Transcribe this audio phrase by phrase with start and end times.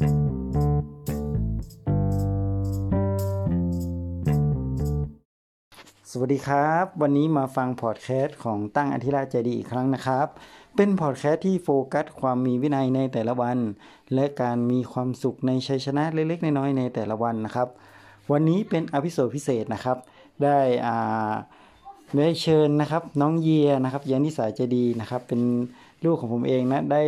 [0.00, 0.02] ส
[6.20, 10.26] วัสดีครับ วันนี้มาฟังพอดแคสต์ของตั้งอธิราชใจดีอีกครั้งนะครับ
[10.76, 13.58] เป็นพอดแคสต์ที่โฟกัสความมีวินัยในแต่ละวัน
[14.14, 17.68] และการมีความสุขในชัยชนะเล็กๆ น้อยๆในแต่ละวันนะครับ
[18.32, 19.96] วันนี้เป็น episode พิเศษนะครับ
[20.42, 21.32] ได้อ่า
[22.16, 25.40] ได้เชิญนะครับ น้องเยียนะครับยานิสายใจดีนะครับ เป็น
[26.04, 27.02] ลูกของผมเองนะได้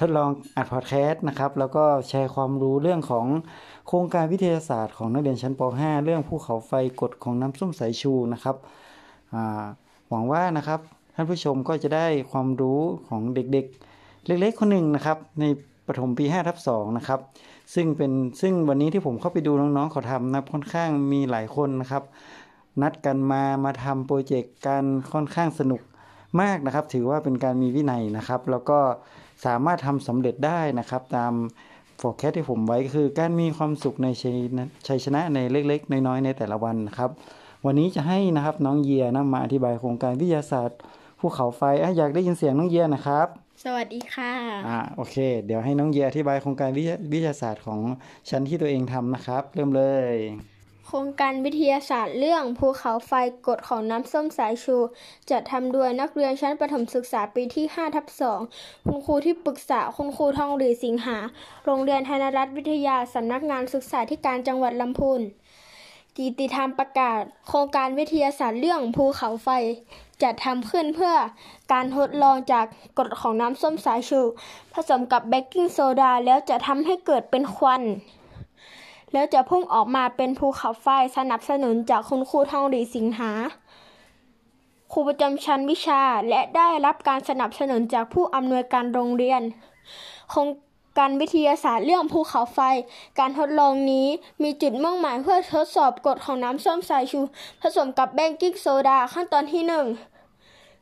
[0.00, 3.26] ทดลองอัดพอดแคสต์นะครับ แล้วก็แชร์ความรู้เรื่องของ
[3.86, 8.56] โครงการวิทยาศาสตร์ของนักเรียนชั้นป .5 เรื่องภูเขาไฟกฎของน้ำส้มสายชูนะครับ
[10.08, 10.80] หวังว่านะครับ
[11.14, 15.44] ท่านผู้ชมก็จะได้ความรู้ของเด็กๆ เล็กๆ คนหนึ่งนะครับ ใน
[15.86, 17.20] ประถมปี5ทับ2นะครับ
[17.74, 22.02] ซึ่งเป็นซึ่งวันนี้ที่ผมเข้าไปดูน้องๆเขาทำนะค่อนข้างมีหลายคนนะครับ
[22.82, 25.80] นัดกันมามาทำโปรเจกต์การค่อนข้างสนุก
[26.40, 28.78] มากนะครับ ถือว่าเป็นการมีวินัยนะครับ แล้วก็
[29.46, 31.32] สามารถทำสำเร็จได้นะครับ ตาม
[32.00, 37.10] forecast ที่ผมไว้ก็คือ การมีความสุขในชัยนะชัยชนะในเล็ก ๆ น้อยๆในแต่ละวันนะครับ
[37.66, 40.78] วันนี้จะให้นะครับน้องเยียนะมาอธิบายโครงการวิทยาศาสตร์
[41.20, 43.26] ภูเขาไฟอะอยากได้ยินเสียงน้องเยียนะครับ
[43.64, 44.32] สวัสดีค่ะ
[44.68, 47.80] อ่าโอเค เดี๋ยวให้น้องเยียอธิบายโครงการวิทยาวิทยาศาสตร์ของ
[48.30, 50.12] ชั้นที่ตัวเองทำนะครับ เริ่มเลย
[50.88, 53.12] โครงการวิทยาศาสตร์เรื่องภูเขาไฟ
[53.46, 54.76] กฎของน้ำส้มสายชู
[55.30, 58.06] จัดทำโดยนักเรียนชั้นประถมศึกษาปีที่5ทับ
[58.46, 61.18] 2คุณครูที่ปรึกษาคุณครูทองหรีสิงหา
[61.64, 65.20] โรงเรียนธนรัตน์วิทยาสำนักงานศึกษาธิการจังหวัดลำพูน
[66.16, 69.48] กิติธรรมประกาศ โครงการวิทยาศาสตร์เรื่องภูเขาไฟ
[70.22, 71.14] จัดทำขึ้นเพื่อ
[71.72, 72.66] การทดลองจาก
[72.98, 74.20] กฎของน้ำส้มสายชู
[74.72, 77.82] ผสมกับเบกกิ้งโซดาแล้วจะทำให้เกิดเป็นควัน
[79.12, 83.32] แล้วจะพุ่งออกมาเป็นภูเขาไฟสนับสนุนจากคุณครูทองหรีสิงหา
[84.92, 89.42] ครูประจำชั้นวิชาและได้รับการสนับสนุนจากผู้อำนวยการโรงเรียน
[90.30, 90.48] โครง
[90.98, 92.58] การวิทยาศาสตร์เรื่องภูเขาไฟ
[93.18, 94.08] การทดลองนี้
[94.42, 97.20] มีจุดมุ่งหมายเพื่อทดสอบกฎของน้ำส้มสายชู
[97.62, 99.86] ผสมกับเบกกิ้งโซดาขั้นตอนที่หนึ่ง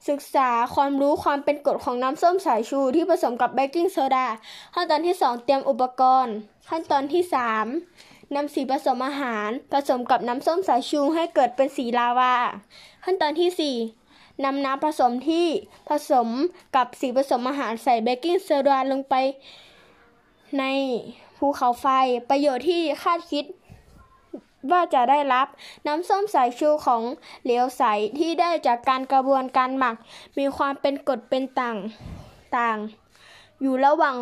[0.08, 4.26] ศึกษาความรู้ความเป็นกรดของน้ำส้มสายชูที่ผสมกับเบกกิ้งโซดา
[4.74, 6.34] ขั้นตอนที่ 2 เตรียมอุปกรณ์
[6.68, 12.34] ขั้นตอนที่ 3 นำสีผสมอาหาร ผสมกับน้ำส้มสายชูให้เกิดเป็นสีลาวา
[13.04, 15.48] ขั้นตอนที่ 4นำน้ำผสมที่
[15.88, 16.28] ผสม
[16.76, 19.14] กับสีผสมอาหารใส่เบกกิ้งโซดาลงไป
[20.58, 20.64] ใน
[21.38, 21.86] ภูเขาไฟ
[22.30, 23.44] ประโยชน์ที่คาดคิด
[24.70, 25.46] ว่าจะได้รับ
[25.86, 27.02] น้ำส้มสายชูของ
[27.44, 27.82] เหลวใส
[28.18, 29.96] ที่ได้จากการกระบวนการหมัก
[30.38, 31.76] มีความเป็นกรดเป็นต่าง
[32.56, 32.78] ต่าง
[33.60, 34.16] อยู่ระหว่าง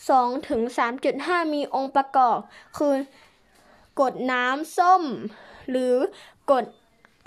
[0.00, 0.62] 2ถึง
[1.08, 2.38] 3.5 มีองค์ประกอบ
[2.78, 2.94] คือ
[4.00, 5.02] กดน้ำส้ม
[5.70, 5.94] หรือ
[6.50, 6.64] กรด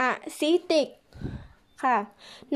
[0.02, 0.88] อะซิติก
[1.84, 1.98] ค่ะ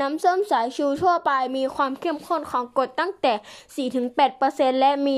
[0.00, 5.16] น้ำส้มสายชูทั่วไปมีความเข้มข้นของกรดตั้งแต่ 4-8%และมี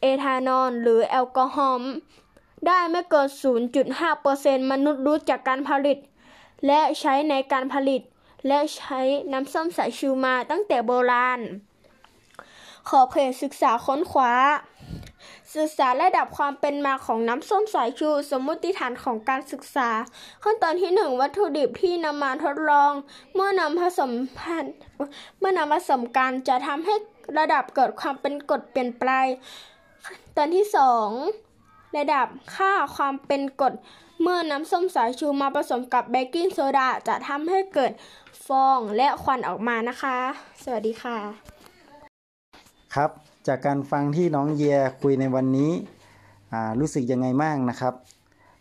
[0.00, 1.92] เอทานอลหรือแอลกอฮอล์
[2.66, 3.28] ได้ไม่เกิน
[4.00, 5.98] 0.5%มนุษย์รู้จักการผลิต
[6.66, 8.02] และใช้ในการผลิต
[8.46, 9.00] และใช้
[9.32, 11.40] น้ำส้มสายชูมาตั้งแต่โบราณ
[12.88, 14.32] ขอเพจศึกษาค้นคว้า
[15.56, 19.90] ศึกษาระดับความเป็นมาของน้ำส้มสายชู สมมติฐานของการศึกษา
[20.42, 22.92] ขั้นตอนที่ 1 วัตถุดิบที่นำมาทดลอง
[23.34, 24.64] เมื่อนำผสมพัน
[25.38, 26.94] เมื่อนำผสมกันจะทำให้
[27.38, 29.04] ระดับเกิดความเป็นกรดเปลี่ยนไป
[30.36, 30.66] ตอนที่
[31.30, 33.74] 2 ระดับค่าความเป็นกรด
[34.22, 37.92] เมื่อน้ำส้มสายชูมาผสมกับเบกกิ้งโซดาจะทำให้เกิด
[38.46, 40.18] ฟองและควันออกมานะคะ
[40.62, 41.18] สวัสดีค่ะ
[42.94, 45.72] ครับ จากการฟังที่น้องเยียคุยในวันนี้
[46.80, 47.94] รู้สึกยังไงบ้างนะครับ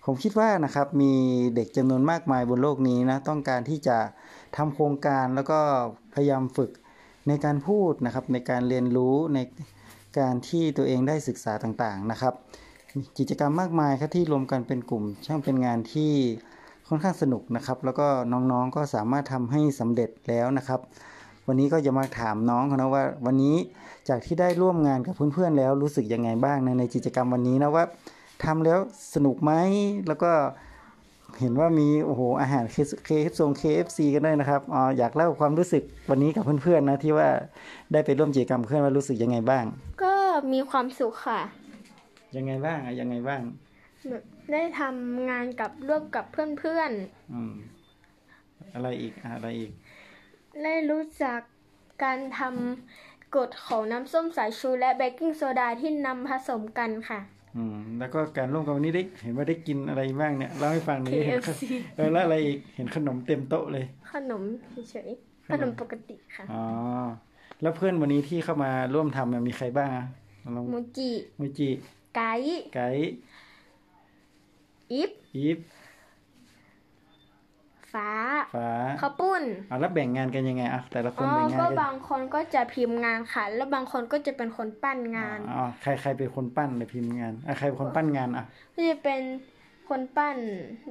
[0.06, 1.14] ผมคิดว่านะครับมี
[1.56, 3.98] เด็กจำนวนมากมายบนโลกนี้นะต้องการที่จะ
[4.58, 5.60] ทำโครงการแล้วก็
[6.14, 6.72] พยายามฝึก
[7.28, 9.40] ในการพูดนะครับในการเรียนรู้ใน
[10.20, 12.34] การที่ตัวเองได้ศึกษาต่างๆนะครับ
[13.18, 16.12] กิจกรรมมากมายครับที่รวมกันเป็นกลุ่ม ช่างเป็นงานที่
[16.88, 20.80] ค่อนข้างสนุกนะครับ แล้วก็น้องๆก็สามารถทำให้สำเร็จแล้วนะครับ
[21.48, 23.56] วันนี้ก็จะมาถามน้องเขานะว่าวันนี้
[24.10, 27.84] จากที่ได้ร่วมงานกับเพื่อนๆแล้วรู้สึกยังไงบ้างในในกิจกรรมวันนี้นะว่า
[28.44, 28.80] ทำแล้ว
[29.14, 29.52] สนุกไหม
[30.08, 30.32] แล้วก็
[31.40, 37.30] เห็นว่ามีโอ้โหอาหารเคเคฟซงเคฟซีกันด้วยนะครับอ๋ออยากเล่าความรู้สึกวันนี้กับเพื่อนๆนะที่ว่า
[37.92, 39.66] ได้ไปร่วมกิจกรรมเพื่อนว่ารู้สึกยังไงบ้าง
[40.04, 40.16] ก็
[40.54, 41.42] มีความสุขค่ะ
[42.36, 43.42] ยังไงบ้างอะยังไงบ้าง
[44.10, 46.92] แบบได้ทำงานกับร่วมกับเพื่อน
[47.34, 47.54] อืม
[48.76, 49.83] อะไรอีกอะไรอีกๆ
[50.62, 51.40] ได้รู้จัก
[52.04, 57.20] การทำกฎของน้ำส้มสายชูและเบกกิ้งโซดาที่นำผสมกันค่ะ
[57.56, 61.64] อืมแล้วก็การร่วมกันวันนี้ได้เห็นว่าได้กินอะไรบ้างเนี่ยเล่าให้ฟังหน่อยดิเห็น KFC
[61.96, 64.42] เออแล้วอะไรอีกเห็นขนมเต็มโต๊ะเลย ขนม
[64.90, 66.64] เฉยๆขนมปกติค่ะอ๋อ
[67.62, 70.06] แล้วเพื่อนวันนี้ที่เข้ามาร่วมทำเนี่ยมีใครบ้างอะ
[70.56, 71.10] ลองโมจิ
[71.40, 71.70] มูจิ
[72.16, 72.34] ไก่
[72.76, 72.90] ไก่
[74.94, 75.60] อิฟอีฟ
[77.94, 78.10] ฟ้า
[78.54, 78.70] ฟ้า
[79.02, 88.46] ข้าวปุ้นอะแล้วแบ่งงานกันยังไงอะแต่ละคอ๋นอแบ่งงานก็กันบางคนก็จะพิมพ์งานค่ะ แล้วบางคนก็จะเป็นคนปั้นงานอ๋อใครใครเป็นคนปั้นหรือพิมพ์งานอะใครเป็นคนปั้นงานอะ
[88.76, 89.22] ก็จะเป็น
[89.90, 90.38] คนปั้น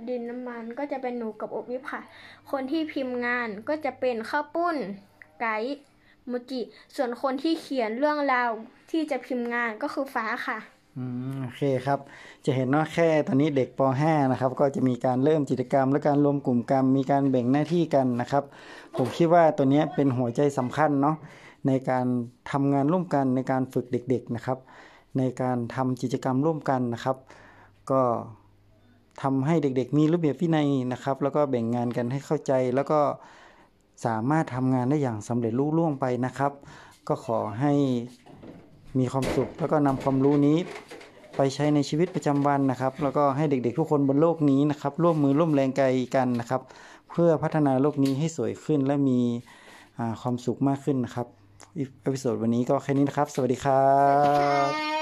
[0.08, 2.02] ดินน้ำมันก็จะเป็นหนูกับอบวิบค่ะ
[2.50, 4.76] คนที่พิมพ์งานก็จะเป็นข้าวปุ้น
[5.40, 5.80] ไกด์
[6.30, 6.60] มูจิ
[6.96, 8.50] ส่วนคนที่เขียนเรื่องราว
[8.90, 10.58] ที่จะพิมพ์งานก็คือฟ้าค่ะ
[10.96, 11.04] อื
[11.34, 11.98] มโอเคครับ
[12.44, 18.44] จะเห็นว่าแค่ตอนนี้เด็กป .5 นะครับ ก็จะมีการเริ่มกิจกรรม และการรวมกลุ่มกันมีการแบ่งหน้าที่กันนะครับ
[18.96, 21.16] ผมคิดว่าตัวนี้เป็นหัวใจสำคัญเนาะ
[21.66, 22.06] ในการ
[22.50, 24.58] ทำงานร่วมกันในการฝึกเด็กๆนะครับ
[25.18, 27.16] ในการทำกิจกรรมร่วมกันนะครับ
[27.90, 28.02] ก็
[29.22, 33.00] ทำให้เด็กๆ มีระเบียบวินัยนะครับ แล้วก็แบ่งงานกันให้เข้าใจ แล้วก็
[34.06, 36.52] สามารถทำงานได้อย่างสำเร็จลุล่วงไปนะครับ
[37.08, 37.72] ก็ขอให้
[38.98, 40.58] มีความสุข แล้วก็นำความรู้นี้
[41.36, 45.82] ไปใช้ในชีวิตประจำวันนะครับ แล้วก็ให้เด็กๆทุกคนบนโลกนี้นะครับ ร่วมมือร่วมแรงใจ
[46.14, 46.60] กันนะครับ
[47.10, 49.18] เพื่อพัฒนาโลกนี้ให้สวยขึ้นและมี
[50.20, 51.26] ความสุขมากขึ้นนะครับ
[51.78, 53.86] episode วันนี้ก็แค่นี้นะครับ สวัสดีครั
[54.66, 55.01] บ